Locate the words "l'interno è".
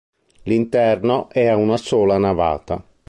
0.45-1.45